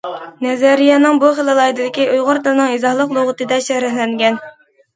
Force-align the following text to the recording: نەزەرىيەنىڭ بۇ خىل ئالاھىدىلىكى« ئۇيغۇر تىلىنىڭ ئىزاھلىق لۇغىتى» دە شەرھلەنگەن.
نەزەرىيەنىڭ 0.45 1.19
بۇ 1.23 1.29
خىل 1.41 1.51
ئالاھىدىلىكى« 1.53 2.09
ئۇيغۇر 2.15 2.41
تىلىنىڭ 2.49 2.75
ئىزاھلىق 2.79 3.17
لۇغىتى» 3.21 3.51
دە 3.55 3.63
شەرھلەنگەن. 3.69 4.45